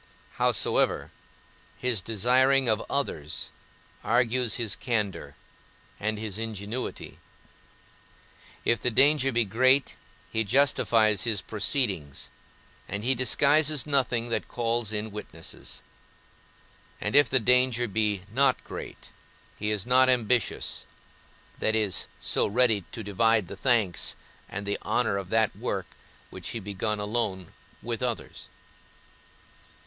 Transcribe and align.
Howsoever, 0.37 1.11
his 1.77 2.01
desiring 2.01 2.67
of 2.67 2.83
others 2.89 3.51
argues 4.03 4.55
his 4.55 4.75
candour, 4.75 5.35
and 5.99 6.17
his 6.17 6.39
ingenuity; 6.39 7.19
if 8.65 8.81
the 8.81 8.89
danger 8.89 9.31
be 9.31 9.45
great, 9.45 9.95
he 10.31 10.43
justifies 10.43 11.21
his 11.21 11.43
proceedings, 11.43 12.31
and 12.89 13.03
he 13.03 13.13
disguises 13.13 13.85
nothing 13.85 14.29
that 14.29 14.47
calls 14.47 14.91
in 14.91 15.11
witnesses; 15.11 15.83
and 16.99 17.15
if 17.15 17.29
the 17.29 17.39
danger 17.39 17.87
be 17.87 18.23
not 18.33 18.63
great, 18.63 19.11
he 19.59 19.69
is 19.69 19.85
not 19.85 20.09
ambitious, 20.09 20.83
that 21.59 21.75
is 21.75 22.07
so 22.19 22.47
ready 22.47 22.85
to 22.91 23.03
divide 23.03 23.47
the 23.47 23.55
thanks 23.55 24.15
and 24.49 24.65
the 24.65 24.79
honour 24.81 25.17
of 25.19 25.29
that 25.29 25.55
work 25.55 25.85
which 26.31 26.49
he 26.57 26.59
begun 26.59 26.99
alone, 26.99 27.53
with 27.83 28.01
others. 28.01 28.47